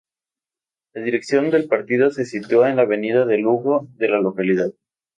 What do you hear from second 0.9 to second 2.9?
La dirección del partido se sitúa en la